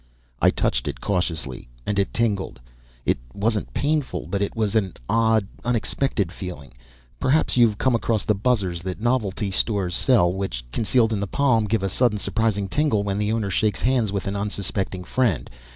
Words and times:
I 0.41 0.49
touched 0.49 0.87
it 0.87 0.99
cautiously, 0.99 1.69
and 1.85 1.99
it 1.99 2.11
tingled. 2.11 2.59
It 3.05 3.19
wasn't 3.35 3.71
painful, 3.75 4.25
but 4.27 4.41
it 4.41 4.55
was 4.55 4.73
an 4.75 4.95
odd, 5.07 5.45
unexpected 5.63 6.31
feeling 6.31 6.73
perhaps 7.19 7.55
you've 7.55 7.77
come 7.77 7.93
across 7.93 8.23
the 8.23 8.33
"buzzers" 8.33 8.81
that 8.81 8.99
novelty 8.99 9.51
stores 9.51 9.93
sell 9.93 10.33
which, 10.33 10.65
concealed 10.71 11.13
in 11.13 11.19
the 11.19 11.27
palm, 11.27 11.65
give 11.65 11.83
a 11.83 11.87
sudden, 11.89 12.17
surprising 12.17 12.67
tingle 12.67 13.03
when 13.03 13.19
the 13.19 13.31
owner 13.31 13.51
shakes 13.51 13.83
hands 13.83 14.11
with 14.11 14.25
an 14.25 14.35
unsuspecting 14.35 15.03
friend. 15.03 15.51